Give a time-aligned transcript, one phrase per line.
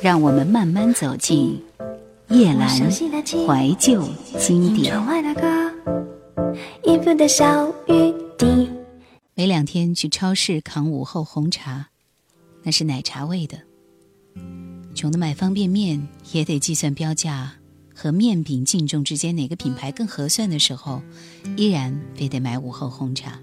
[0.00, 1.62] 让我们慢慢走进
[2.28, 4.94] 夜阑怀旧经典。
[9.34, 11.88] 每两天去超市扛午后红茶，
[12.62, 13.58] 那是奶茶味的。
[14.94, 17.52] 穷的买方便面也得计算标价
[17.94, 21.00] 和面饼净重之间哪个品牌更合算的时候，
[21.56, 23.38] 依然非得买午后红茶。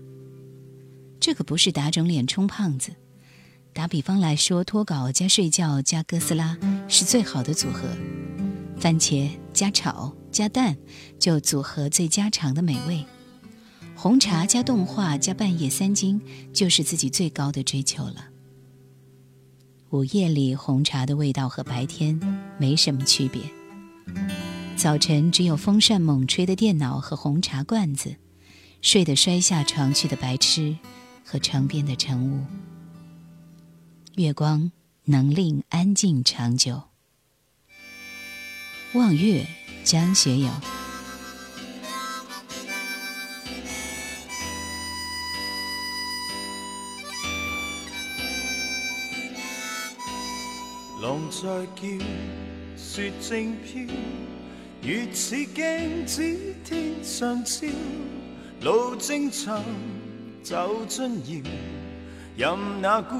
[1.20, 2.92] 这可不是打肿脸充胖子。
[3.76, 6.57] 打比方来说，脱稿加睡觉加哥斯拉
[6.88, 7.89] 是最好的组合，
[8.79, 10.78] 番茄加炒加蛋
[11.20, 13.06] 就组合最家常的美味。
[13.93, 16.21] 红茶加动画加半夜三更
[16.54, 18.29] 就是自己最高的追求了。
[19.89, 22.18] 午夜里红茶的味道和白天
[22.57, 23.42] 没什么区别。
[24.78, 28.15] 早晨只有风扇猛吹的电脑和红茶罐子，
[28.82, 30.78] 睡得摔下床去的白痴
[31.26, 32.39] 和床边的晨雾。
[34.16, 34.72] 月光
[35.03, 36.83] 能令安静长久。
[38.94, 39.45] 望月，
[39.84, 40.50] 江学友。
[51.02, 52.00] 浪在叫，
[52.78, 53.86] 雪正飘，
[54.81, 57.68] 月似镜子天上照，
[58.62, 59.62] 路正长，
[60.42, 61.44] 走进遥，
[62.38, 63.18] 任那孤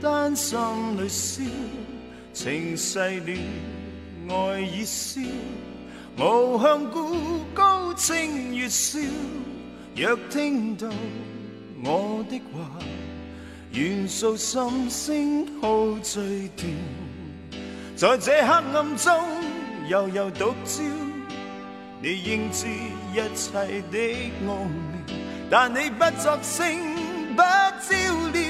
[0.00, 0.58] 单心
[0.96, 1.42] 里烧，
[2.32, 3.32] 情逝了，
[4.28, 5.20] 爱已消，
[6.16, 7.16] 无向故
[7.54, 8.98] 高清月笑，
[9.96, 10.88] 若听到
[11.82, 12.78] 我的话，
[13.72, 16.66] 愿诉心声好醉掉。
[17.96, 19.12] 在这黑暗中
[19.88, 20.82] 悠悠独照，
[22.00, 22.66] 你应知
[23.12, 25.16] 一切的奥妙，
[25.50, 26.64] 但你不作声，
[27.34, 27.96] 不照
[28.32, 28.42] 料，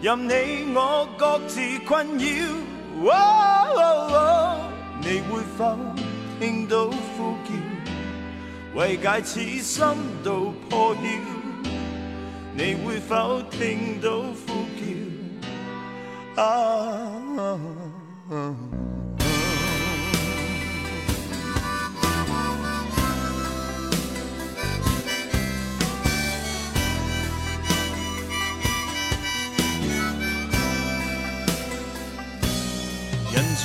[0.00, 2.22] 任你我各自困扰。
[5.00, 5.76] 你会否
[6.38, 7.50] 听到呼叫，
[8.74, 9.84] 为解此心
[10.22, 11.00] 到破晓？
[12.54, 14.66] 你会否听到呼
[16.34, 16.42] 叫？
[16.42, 16.44] 啊！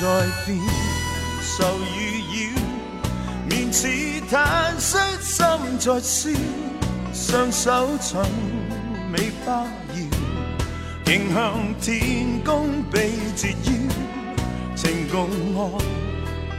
[0.44, 0.58] 变，
[1.56, 2.60] 愁与扰，
[3.48, 3.86] 面似
[4.28, 5.46] 炭酸，心
[5.78, 6.30] 在烧，
[7.12, 8.18] 双手寻
[9.12, 13.72] 尾巴摇，迎向天公被折腰。
[14.74, 15.62] 情共爱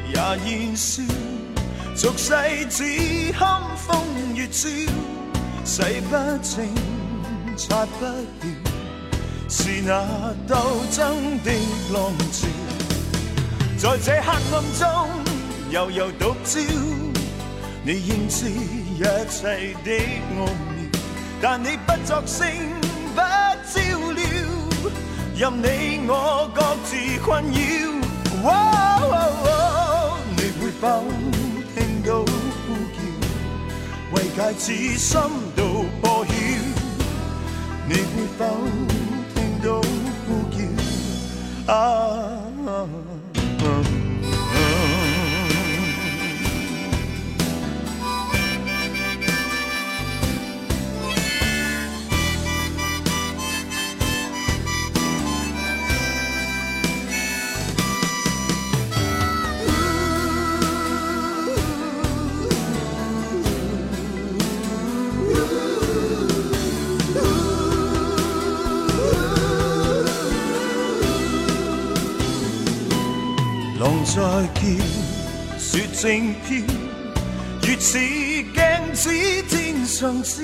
[0.08, 1.04] 也燃烧，
[1.94, 2.34] 俗世
[2.70, 4.02] 只堪风
[4.34, 4.70] 月照，
[5.66, 6.74] 洗不清，
[7.58, 8.06] 擦不
[8.40, 8.50] 掉，
[9.50, 10.56] 是那斗
[10.90, 11.52] 争的
[11.92, 12.65] 浪潮。
[13.86, 14.84] 在这黑暗中
[15.70, 16.60] 悠悠独照，
[17.84, 19.92] 你应知一切的
[20.40, 20.50] 奥妙，
[21.40, 22.48] 但你不作声，
[23.14, 23.80] 不照
[24.16, 24.24] 料，
[25.36, 27.54] 任你我各自困扰。
[30.36, 31.04] 你会否
[31.76, 32.26] 听到呼
[32.92, 32.98] 叫，
[34.16, 35.22] 为解此心
[35.56, 35.64] 道
[36.02, 36.34] 破晓？
[37.88, 38.42] 你会否
[39.36, 39.80] 听到
[40.26, 40.28] 呼
[41.68, 41.72] 叫？
[41.72, 42.35] 啊！
[76.06, 76.58] 雪正飘，
[77.68, 79.10] 月似镜子
[79.50, 80.44] 天上照，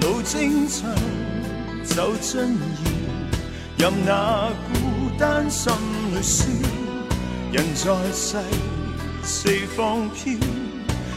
[0.00, 0.92] 路正长，
[1.84, 2.56] 走进遥，
[3.78, 5.72] 任那孤单心
[6.12, 6.46] 里烧。
[7.52, 8.38] 人在世，
[9.22, 10.34] 四方飘，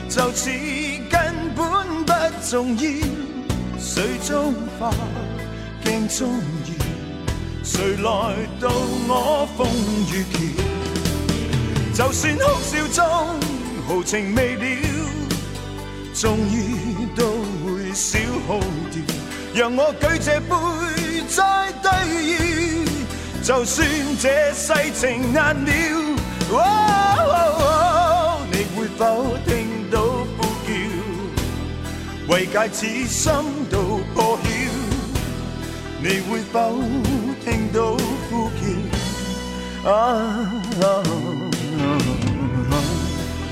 [0.08, 0.52] 就似
[1.10, 1.20] 根
[1.56, 2.14] 本不
[2.48, 2.84] 重要。
[3.80, 4.94] 水中花，
[5.84, 6.86] 镜中摇，
[7.64, 8.68] 谁来渡
[9.08, 9.68] 我风
[10.14, 10.79] 雨桥？
[12.00, 13.06] 就算哭笑中
[13.86, 14.62] 豪情未了，
[16.14, 18.18] 终于都会消
[18.48, 18.58] 耗
[18.90, 19.04] 掉。
[19.54, 20.56] 让我举这杯
[21.28, 21.92] 再对
[22.24, 22.88] 饮，
[23.44, 23.86] 就算
[24.18, 25.74] 这世情难料。
[28.50, 30.00] 你会否听到
[30.38, 30.72] 呼叫，
[32.34, 33.34] 为解此心
[33.70, 33.78] 到
[34.16, 34.48] 破晓？
[36.02, 36.80] 你会否
[37.44, 37.98] 听到
[38.30, 38.50] 呼
[39.84, 39.92] 叫？
[39.92, 39.92] 啊，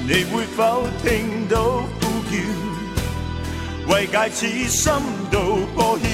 [0.08, 2.34] 你会否听到呼叫？
[3.90, 4.94] 为戒此心
[5.32, 6.06] 度破晓，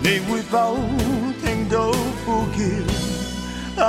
[0.00, 0.76] 你会否
[1.44, 1.92] 听到
[2.24, 3.82] 呼叫？
[3.82, 3.84] 啊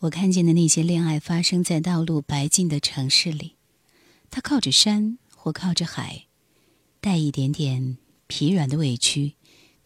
[0.00, 3.54] 我看见的那些恋爱发生在道路白净的城市里，
[4.30, 6.26] 它靠着山或靠着海，
[7.00, 7.96] 带一点点
[8.26, 9.34] 疲软的委屈，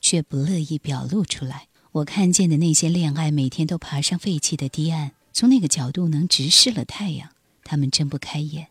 [0.00, 1.68] 却不乐意表露出来。
[1.92, 7.30] 我看见的那些恋爱每天都爬上废弃的堤岸，从那个角度能直视了太阳，
[7.62, 8.68] 他们睁不开眼。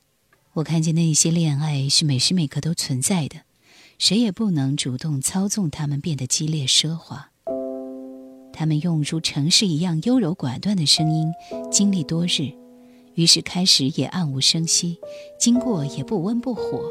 [0.53, 3.43] 我看见那些恋爱是每时每刻都存在的，
[3.97, 7.31] 谁也不能主动操纵他们变得激烈奢华。
[8.59, 11.31] 他们用如城市一样优柔寡断的声音，
[11.71, 12.51] 经历多日，
[13.13, 14.99] 于是开始也暗无声息，
[15.39, 16.83] 经过也不温不火，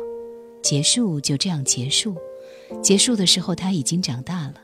[0.62, 2.16] 结束就这样结束。
[2.82, 4.54] 结束的时候，他已经长大了。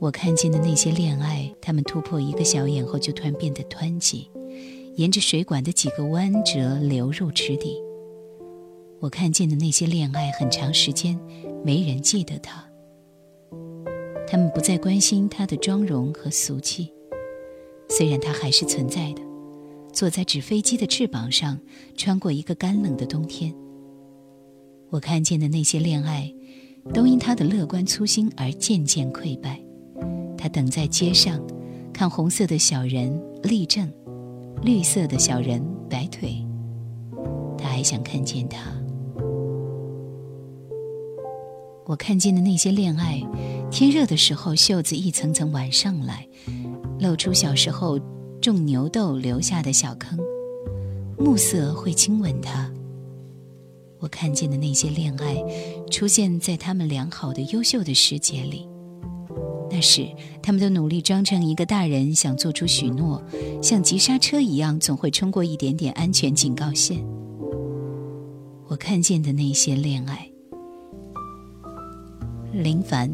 [0.00, 4.28] 我看见的那些恋爱，他们突破一个小眼后就突然变得湍急，
[4.96, 7.80] 沿着水管的几个弯折流入池底。
[8.98, 11.16] 我看见的那些恋爱，很长时间
[11.64, 12.68] 没人记得他。
[14.26, 16.92] 他们不再关心他的妆容和俗气，
[17.88, 19.22] 虽然他还是存在的，
[19.92, 21.58] 坐在纸飞机的翅膀上，
[21.96, 23.54] 穿过一个干冷的冬天。
[24.90, 26.32] 我看见的那些恋爱，
[26.92, 29.60] 都因他的乐观粗心而渐渐溃败。
[30.36, 31.40] 他等在街上，
[31.92, 33.90] 看红色的小人立正，
[34.62, 36.34] 绿色的小人摆腿。
[37.58, 38.72] 他还想看见他。
[41.86, 43.22] 我看见的那些恋爱。
[43.70, 46.26] 天热的时候，袖子一层层挽上来，
[47.00, 47.98] 露出小时候
[48.40, 50.18] 种牛豆留下的小坑。
[51.18, 52.70] 暮色会亲吻它。
[53.98, 55.36] 我看见的那些恋爱，
[55.90, 58.68] 出现在他们良好的、优秀的世界里。
[59.70, 60.06] 那时，
[60.42, 63.20] 他们都努力装成一个大人，想做出许诺，
[63.62, 67.04] 像急刹车一样，总会冲过一点点安全警告线。
[68.68, 70.30] 我看见的那些恋爱，
[72.52, 73.10] 林凡。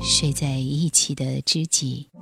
[0.00, 2.13] 睡在一起的知己。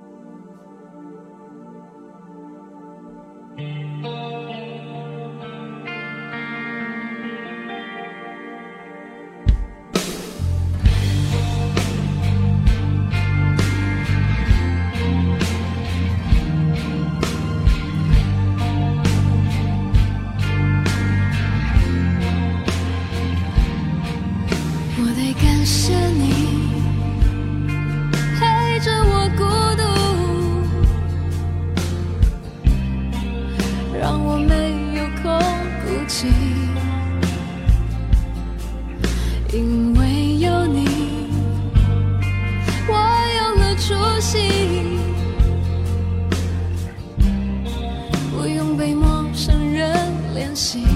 [50.55, 50.92] 心。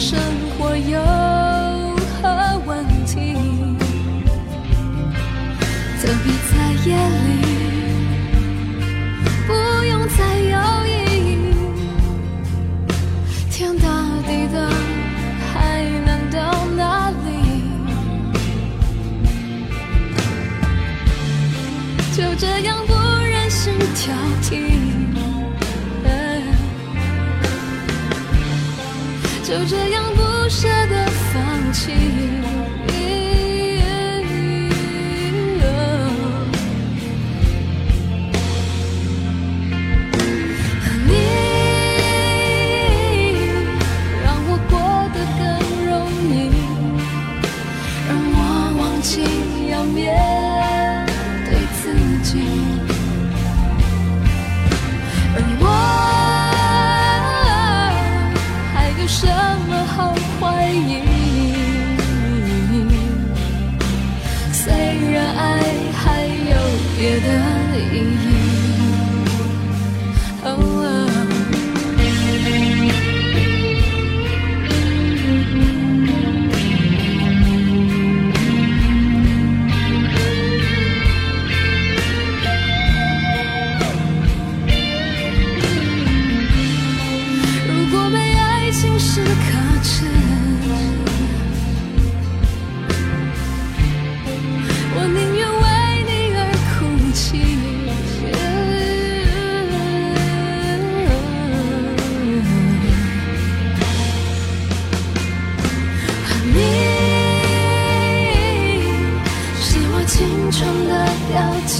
[0.00, 0.18] 生
[0.56, 0.98] 活有
[2.22, 3.36] 何问题？
[6.00, 6.52] 何必在
[6.86, 7.28] 夜里？
[9.46, 9.52] 不
[9.84, 10.88] 用再犹豫，
[13.50, 13.84] 天大
[14.26, 14.58] 地大，
[15.52, 17.28] 还能到哪里？
[22.16, 24.89] 就这样不忍心挑剔。
[29.50, 31.90] 就这样不舍得放弃。
[41.04, 41.10] 你
[44.22, 44.78] 让我过
[45.12, 45.42] 得更
[45.84, 45.92] 容
[46.30, 46.32] 易，
[48.06, 48.38] 让我
[48.78, 49.10] 忘记
[49.68, 49.98] 要面
[51.44, 51.50] 对
[51.82, 51.82] 自
[52.22, 52.30] 己，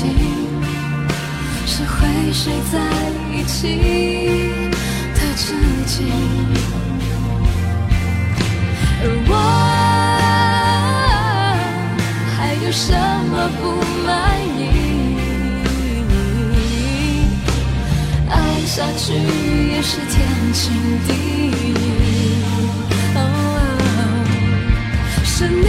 [0.00, 0.08] 情，
[1.66, 2.74] 是会睡在
[3.30, 3.60] 一起
[5.14, 5.52] 的知
[5.84, 5.94] 己，
[9.02, 9.32] 而我
[12.34, 12.88] 还有什
[13.28, 13.62] 么不
[14.06, 14.08] 满
[14.56, 14.58] 意？
[18.30, 18.32] 爱
[18.64, 20.16] 下去也是天
[20.54, 20.62] 经
[21.06, 21.74] 地义。
[23.16, 23.18] 哦
[25.24, 25.68] 是你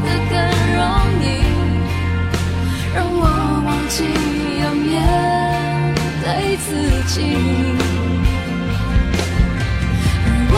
[0.00, 0.32] 得更
[0.74, 0.80] 容
[1.22, 1.24] 易，
[2.94, 3.22] 让我
[3.64, 3.96] 忘记
[4.60, 4.84] 要面
[6.22, 6.24] 对
[6.58, 6.66] 自
[7.08, 7.14] 己。
[10.26, 10.56] 而我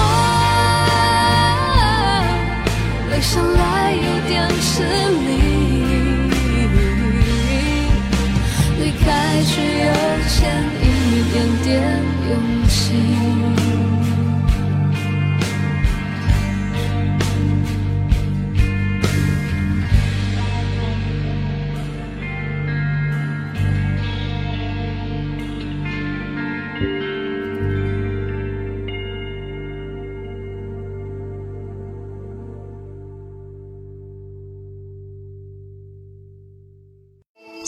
[3.10, 4.64] 累上来有点吃
[5.26, 5.30] 力，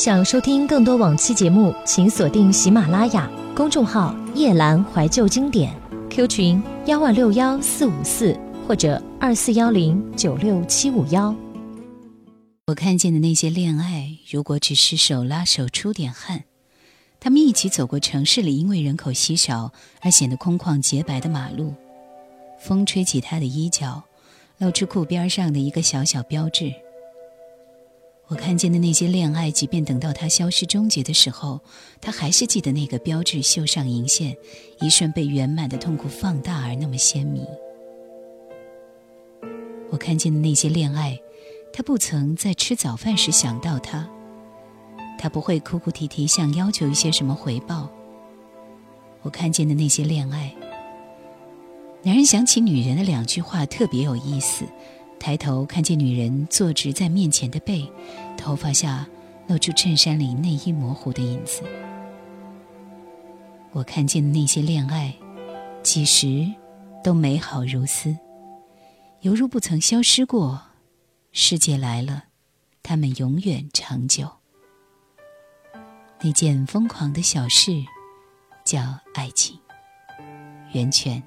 [0.08, 5.70] 想收听更多往期节目，请锁定喜马拉雅公众号“夜阑怀旧经典
[6.08, 8.34] ”，Q 群幺万六幺四五四
[8.66, 11.36] 或者二四幺零九六七五幺。
[12.68, 16.44] 我看见的那些恋爱，如果只是手拉手出点汗，
[17.20, 21.74] 他们一起走过城市里因为人口稀少而显得空旷洁白的马路，
[22.58, 24.02] 风吹起他的衣角，
[24.56, 26.72] 露出裤边上的一个小小标志。
[28.28, 31.58] 我看见的那些恋爱，即便等到它消失终结的时候，
[31.98, 34.36] 他还是记得那个标志绣上银线，
[34.80, 37.42] 一瞬被圆满的痛苦放大而那么鲜明。
[39.90, 41.18] 我看见的那些恋爱，
[41.72, 44.06] 他不曾在吃早饭时想到他，
[45.18, 47.88] 他不会哭哭啼啼想要求一些什么回报。
[49.22, 50.54] 我看见的那些恋爱，
[52.02, 54.66] 男人想起女人的两句话特别有意思。
[55.18, 57.90] 抬头看见女人坐直在面前的背，
[58.36, 59.06] 头发下
[59.46, 61.62] 露出衬衫里内衣模糊的影子。
[63.72, 65.14] 我看见的那些恋爱，
[65.82, 66.46] 几时
[67.04, 68.16] 都美好如斯，
[69.20, 70.62] 犹如不曾消失过。
[71.32, 72.24] 世界来了，
[72.82, 74.28] 他们永远长久。
[76.20, 77.84] 那件疯狂的小事，
[78.64, 79.58] 叫爱情。
[80.72, 81.22] 源泉。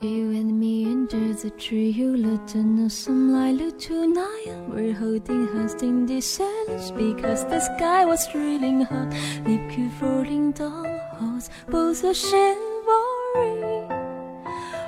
[0.00, 4.54] You and me under the tree, you look to know some lie, look tonight.
[4.68, 9.12] We're holding hands in the silence because the sky was thrilling hot.
[9.44, 12.60] Lip keep rolling down halls, both are shivering.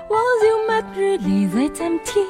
[0.09, 2.27] Was you met really that empty?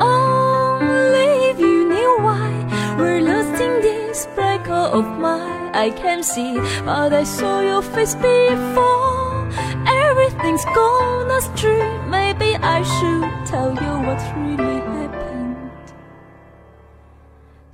[0.00, 5.70] Only if you knew why we're lost in this sparkle of mine.
[5.72, 9.17] I can see, but I saw your face before.
[10.48, 11.98] Everything's gone astray.
[12.08, 15.70] Maybe I should tell you what really happened.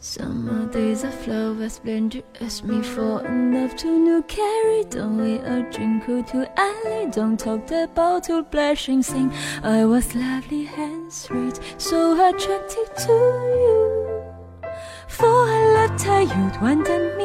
[0.00, 5.36] Summer days of flowers blend you ask me for enough to know carry Don't we
[5.36, 11.12] a drink or two alley Don't talk about to blushing sing I was lovely and
[11.12, 13.12] sweet So attracted to
[13.62, 14.24] you
[15.06, 17.23] For a lifetime you'd wanted me.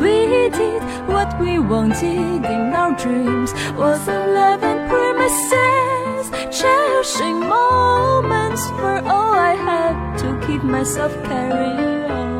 [0.00, 3.52] We did what we wanted in our dreams.
[3.76, 12.30] Was eleven premises, cherishing moments for all I had to keep myself carrying on.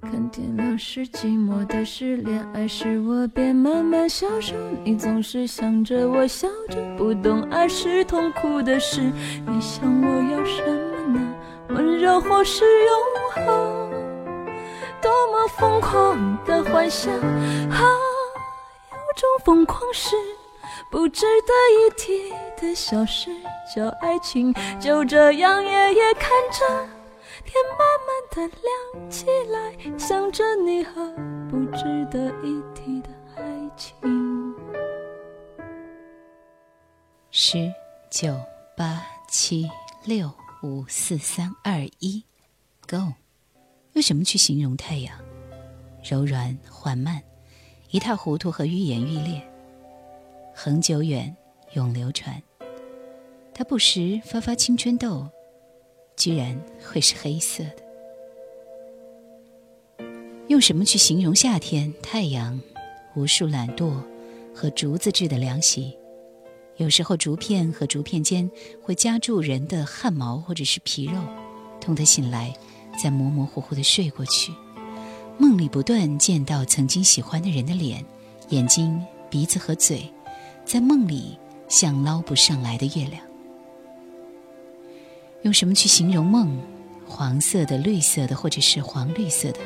[0.00, 4.54] 看天亮是寂寞的事，恋爱时我便慢慢消瘦。
[4.84, 9.12] 你总是想着我笑着，不懂爱是痛苦的事。
[9.46, 10.87] 你想我要什么？
[11.68, 12.94] 温柔或是永
[13.30, 13.90] 恒？
[15.00, 17.78] 多么疯狂的幻想啊！
[18.90, 20.16] 有种疯狂是
[20.90, 23.30] 不值得一提的小事，
[23.74, 24.54] 叫爱情。
[24.80, 26.88] 就这样夜夜看着。
[27.44, 31.00] 天慢慢的亮起来，想着你和
[31.48, 33.42] 不值得一提的爱
[33.76, 34.54] 情。
[37.30, 37.72] 十
[38.10, 38.34] 九
[38.76, 39.70] 八七
[40.04, 40.30] 六
[40.62, 42.24] 五四三二一
[42.88, 43.12] ，Go！
[43.92, 45.16] 用什么去形容太阳？
[46.02, 47.22] 柔软、缓慢，
[47.90, 49.40] 一塌糊涂和愈演愈烈，
[50.54, 51.36] 恒久远，
[51.74, 52.42] 永流传。
[53.54, 55.28] 它不时发发青春痘。
[56.16, 57.76] 居然会是黑色的。
[60.48, 61.94] 用什么去形容夏天？
[62.02, 62.60] 太阳，
[63.14, 64.02] 无数懒惰
[64.52, 65.96] 和竹子制的凉席，
[66.78, 68.48] 有时候竹片和竹片间
[68.80, 71.20] 会夹住人的汗毛或者是皮肉，
[71.80, 72.54] 痛得醒来，
[73.02, 74.52] 再模模糊糊的睡过去，
[75.38, 78.04] 梦里不断见到曾经喜欢的人的脸、
[78.50, 80.08] 眼睛、鼻子和嘴，
[80.64, 81.36] 在梦里
[81.68, 83.20] 像捞不上来的月亮。
[85.42, 86.56] 用什么去形容梦？
[87.10, 89.58] 黄色的、绿色的，或者是黄绿色的。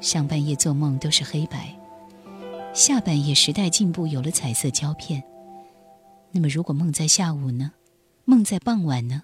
[0.00, 1.74] 上半夜做梦都是黑白，
[2.74, 5.22] 下半夜时代进步，有了彩色胶片。
[6.30, 7.72] 那么，如果梦在下午呢？
[8.24, 9.22] 梦在傍晚呢？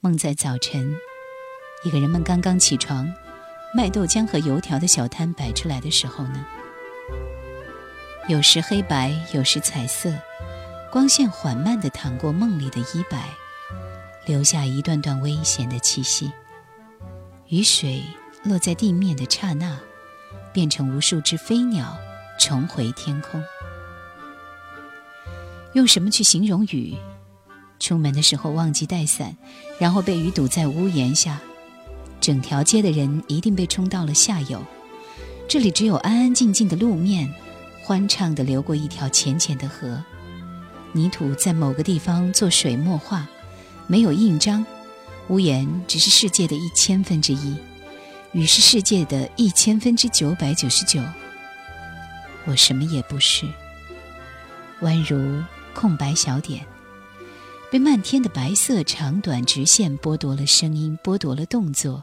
[0.00, 0.96] 梦在早晨？
[1.84, 3.12] 一个人们刚刚起床，
[3.74, 6.46] 卖豆浆和油条的小摊摆出来的时候呢？
[8.28, 10.12] 有时黑白，有时彩色，
[10.90, 13.28] 光线缓慢地淌过梦里的衣摆。
[14.26, 16.30] 留下一段段危险的气息。
[17.48, 18.02] 雨水
[18.42, 19.78] 落在地面的刹那，
[20.52, 21.96] 变成无数只飞鸟，
[22.38, 23.42] 重回天空。
[25.78, 26.96] 用什么去形容雨？
[27.78, 29.36] 出门的时候忘记带伞，
[29.78, 31.40] 然后被雨堵在屋檐下，
[32.20, 34.60] 整条街的人一定被冲到了下游。
[35.48, 37.32] 这里只有安安静静的路面，
[37.84, 40.02] 欢畅地流过一条浅浅的河，
[40.92, 43.28] 泥土在某个地方做水墨画。
[43.86, 44.66] 没有印章，
[45.28, 47.56] 屋檐只是世界的一千分之一，
[48.32, 51.00] 雨是世界的一千分之九百九十九。
[52.46, 53.46] 我什么也不是，
[54.82, 55.40] 宛如
[55.80, 56.66] 空白小点，
[57.70, 62.02] 被漫天的白色长短直线剥夺了声音，剥夺了动作，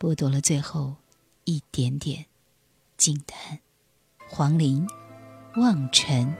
[0.00, 0.96] 剥夺了最后
[1.44, 2.24] 一点点
[2.96, 3.58] 惊叹。
[4.26, 4.88] 黄陵，
[5.56, 6.34] 望尘。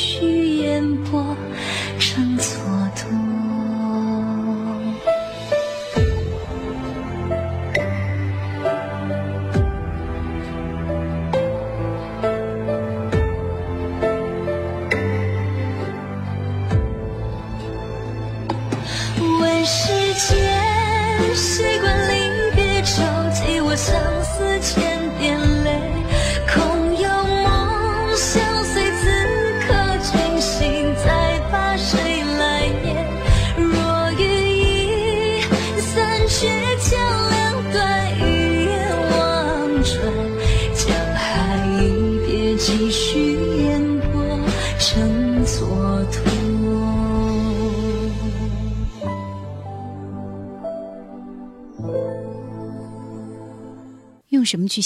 [0.00, 0.69] 需要。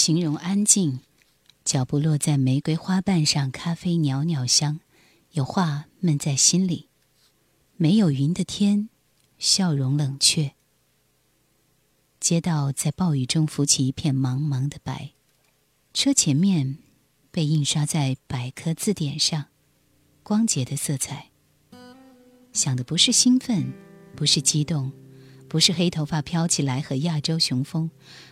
[0.05, 0.99] 形容安静？
[1.63, 4.79] 脚步落在玫瑰花瓣上，咖啡袅袅香，
[5.31, 6.89] 有话闷在心里。
[7.75, 8.89] 没有云的天，
[9.39, 10.53] 笑容冷却。
[12.19, 15.13] 街道在暴雨中浮起一片茫茫的白，
[15.91, 16.77] 车前面
[17.31, 19.45] 被印刷在百科字典上，
[20.21, 21.31] 光洁的色彩。
[22.53, 23.73] 想的不是兴奋，
[24.15, 24.91] 不是激动，
[25.55, 27.89] 不是黑头发飘起来和亚洲雄风，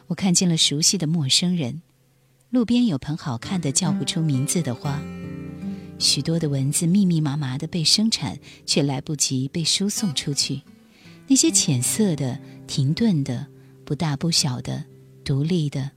[0.08, 1.82] 我看见了熟悉的陌生人。
[2.50, 5.02] 路边有盆好看的叫不出名字的花，
[5.98, 10.64] 许多的文字密密麻麻的被生产，却来不及被输送出去。
[11.26, 13.48] 那些浅色的、停顿的、
[13.86, 14.84] 不大不小的、
[15.24, 15.92] 独立的，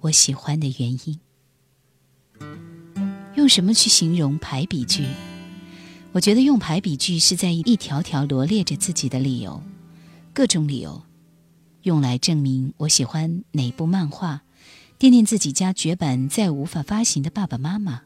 [0.00, 1.20] 我喜欢的原因。
[3.36, 5.06] 用什么去形容排比句？
[6.10, 9.62] 我觉得用排比句是在一条条罗列着自己的理由，
[10.34, 11.00] 各种理由，
[11.82, 14.42] 用来证明我喜欢哪部漫画。
[14.98, 18.02] 惦念自己家绝版再无法发行的爸爸妈妈，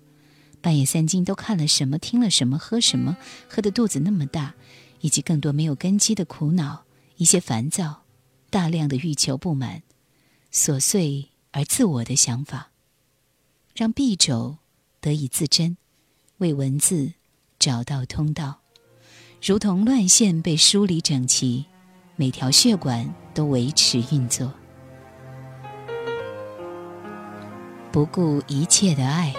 [0.60, 3.16] 半夜三更都看了什么，听了什么，喝什么，
[3.48, 4.54] 喝的肚子那么大，
[5.00, 6.84] 以及更多没有根基的苦恼，
[7.16, 8.02] 一些烦躁，
[8.50, 9.82] 大量的欲求不满，
[10.52, 12.72] 琐碎而自我的想法，
[13.74, 14.58] 让臂肘
[15.00, 15.78] 得以自珍，
[16.36, 17.14] 为文字
[17.58, 18.60] 找到通道，
[19.42, 21.64] 如同乱线被梳理整齐，
[22.20, 24.52] 每条血管都维持运作。
[27.92, 29.32] 不顾一切的爱，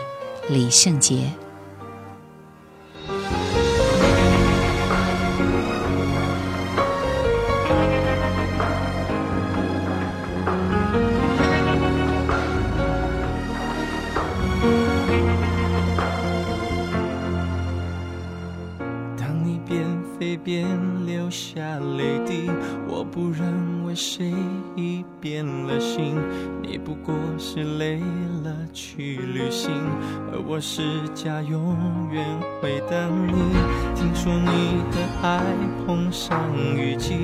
[0.48, 1.30] 李圣杰。
[20.30, 20.68] 边飞边
[21.06, 21.62] 流下
[21.98, 22.52] 泪滴，
[22.88, 24.34] 我不认为谁
[24.76, 26.16] 已变了心。
[26.62, 28.00] 你不过是累
[28.44, 29.72] 了去旅行，
[30.32, 30.82] 而我是
[31.16, 31.76] 假永
[32.12, 32.24] 远
[32.62, 33.34] 会等你。
[33.96, 35.42] 听说你的爱
[35.86, 36.38] 碰上
[36.76, 37.22] 雨季，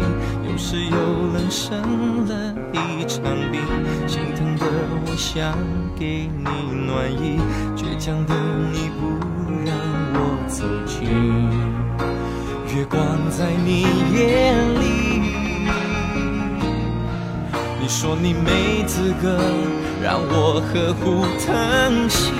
[0.49, 0.97] 有时又
[1.33, 3.61] 冷生了一场病，
[4.07, 4.65] 心疼的
[5.05, 5.55] 我想
[5.95, 6.45] 给你
[6.85, 7.39] 暖意，
[7.75, 8.33] 倔强的
[8.71, 9.05] 你不
[9.65, 9.75] 让
[10.13, 11.05] 我走近。
[12.75, 13.83] 月光在你
[14.13, 14.83] 眼里，
[17.79, 19.39] 你说你没资格
[20.03, 22.33] 让我呵护疼惜。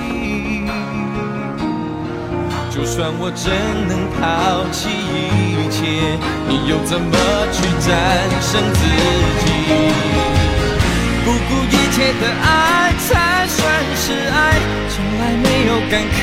[2.68, 3.48] 就算我真
[3.88, 7.16] 能抛弃一切，你又怎么
[7.50, 7.88] 去战
[8.42, 8.84] 胜自
[9.40, 9.44] 己？
[11.24, 13.08] 不顾一切的爱才
[13.48, 13.64] 算
[13.96, 14.60] 是爱，
[14.92, 16.14] 从来没有感慨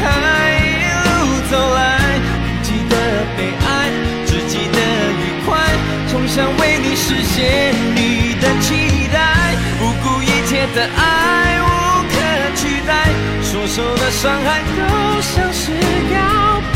[0.61, 1.09] 一路
[1.49, 1.81] 走来，
[2.29, 2.93] 孤寂的
[3.35, 3.62] 悲哀，只记得愉快，总
[6.33, 9.53] 想为你实现你的期待。
[9.77, 11.67] 不顾一切的爱无
[12.09, 12.15] 可
[12.55, 12.91] 取代，
[13.43, 15.71] 所受的伤害都像是
[16.09, 16.75] 告白。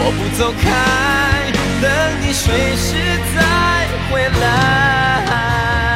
[0.00, 0.64] 我不走开，
[1.82, 1.90] 等
[2.22, 2.94] 你随时
[3.34, 3.36] 再
[4.08, 5.87] 回来。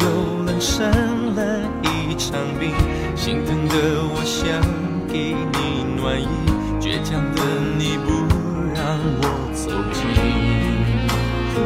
[0.00, 0.04] 又
[0.44, 1.40] 冷生了
[1.84, 2.72] 一场病，
[3.14, 3.74] 心疼的
[4.12, 4.40] 我想
[5.08, 6.24] 给你暖意，
[6.80, 7.38] 倔强的
[7.78, 8.08] 你不
[8.74, 8.78] 让
[9.20, 9.98] 我走近。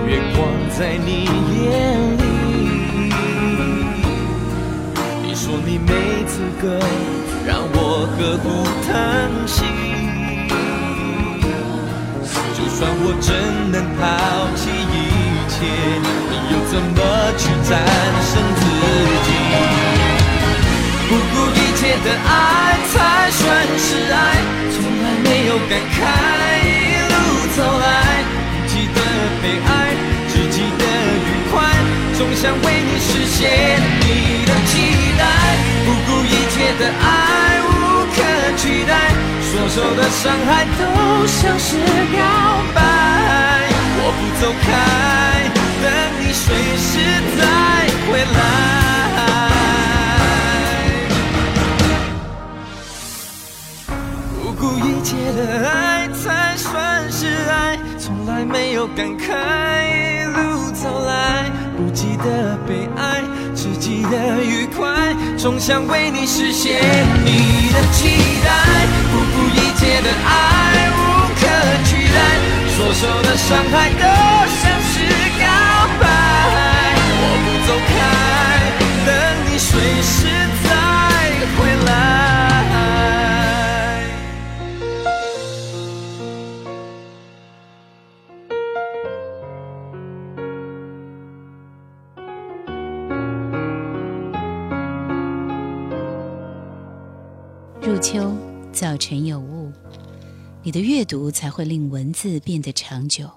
[0.07, 0.38] 月光
[0.70, 1.09] 在你
[1.62, 1.64] 眼
[2.18, 2.23] 里，
[5.23, 5.90] 你说你没
[6.27, 6.62] 资格
[7.47, 7.79] 让我
[8.16, 8.44] 呵护
[8.85, 8.92] 疼
[9.47, 9.57] 惜。
[12.57, 13.31] 就算我真
[13.70, 14.03] 能抛
[14.57, 14.62] 弃
[15.55, 15.64] 切，
[16.31, 16.99] 你又怎么
[17.38, 17.71] 去战
[18.29, 18.62] 胜自
[19.27, 19.29] 己？
[21.09, 22.29] 不顾一切的爱
[22.90, 22.95] 才
[23.31, 23.43] 算
[23.79, 24.17] 是爱，
[24.73, 25.97] 从来没有感慨
[26.67, 26.69] 一
[27.11, 27.14] 路
[27.55, 27.87] 走来，
[28.67, 28.99] 记得
[29.40, 29.71] 悲哀，
[30.29, 30.83] 只记得
[31.29, 31.55] 愉快，
[32.19, 33.38] 总想为你实现
[34.01, 34.73] 你的期
[35.17, 35.23] 待。
[35.85, 37.05] 不顾一切的爱
[37.62, 37.71] 无
[38.11, 38.17] 可
[38.57, 38.93] 取代，
[39.40, 40.81] 所受的伤害都
[41.27, 41.69] 像是
[42.17, 42.19] 告
[42.75, 42.77] 白。
[43.97, 44.67] 我不走开，
[46.35, 46.99] 随时
[47.38, 47.42] 再
[48.11, 48.37] 回来，
[54.42, 59.23] 不顾一切的爱才算是爱，从来没有感慨
[59.87, 63.23] 一路走来，不记得悲哀，
[63.55, 66.83] 只记得愉快，总想为你实现
[67.25, 68.09] 你的期
[68.44, 68.51] 待，
[69.12, 70.99] 不顾一切的爱无
[71.40, 71.42] 可
[71.85, 72.18] 取代，
[72.77, 74.03] 所受的伤害都
[74.61, 75.04] 像是。
[77.66, 78.72] 走开
[79.07, 79.14] 等
[79.46, 80.29] 你随时
[80.62, 80.68] 再
[81.57, 81.88] 回来
[97.81, 98.37] 入秋
[98.72, 99.72] 早晨有雾
[100.62, 103.31] 你的阅读才会令文字变得长久。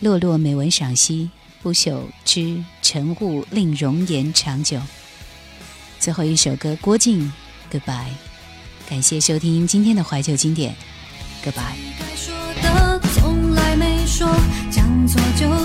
[0.00, 1.30] 落落美文赏析
[1.62, 4.80] 不朽之晨雾令容颜长久。
[5.98, 7.30] 最后一首歌，郭靖
[7.70, 8.06] ，Goodbye。
[8.88, 10.74] 感谢收听今天的怀旧经典
[11.44, 11.76] ，Goodbye。
[11.98, 14.26] 该说的从来没说，
[14.70, 15.59] 将错就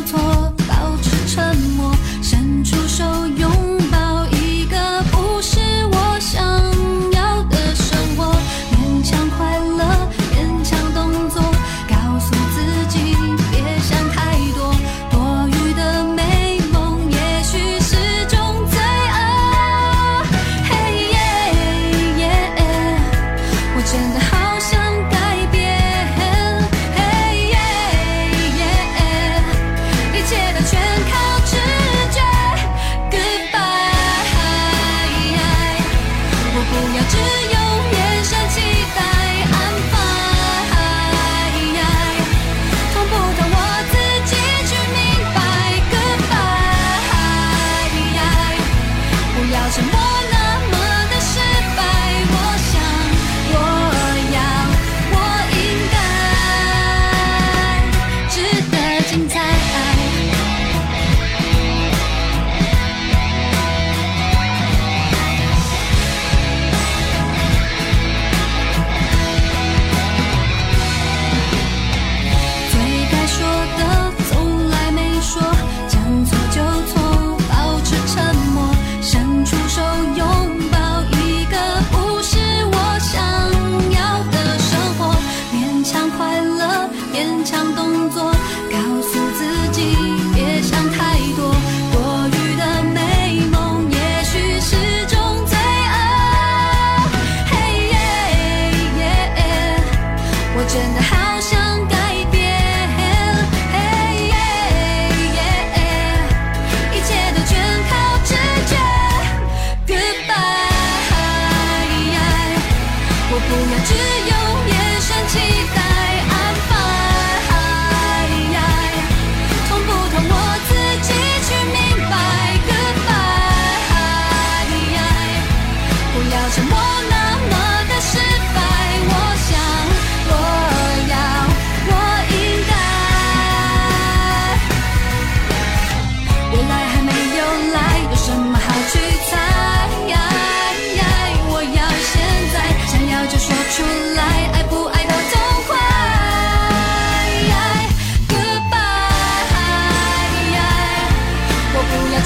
[37.08, 37.65] 只有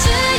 [0.00, 0.29] to